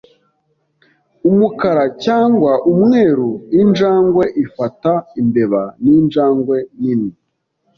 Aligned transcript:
Umukara 1.29 1.85
cyangwa 2.03 2.51
umweru, 2.71 3.29
injangwe 3.61 4.23
ifata 4.43 4.91
imbeba 5.21 5.61
ninjangwe 5.83 6.57
nini. 6.79 7.11